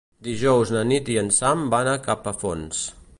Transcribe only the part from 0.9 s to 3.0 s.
Nit i en Sam van a Capafonts.